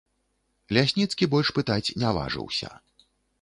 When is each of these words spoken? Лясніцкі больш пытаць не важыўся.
Лясніцкі 0.77 1.27
больш 1.33 1.51
пытаць 1.59 1.93
не 2.05 2.15
важыўся. 2.19 2.73